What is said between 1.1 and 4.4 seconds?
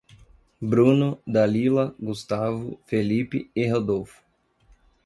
Dalila, Gustavo, Felipe e Rodolfo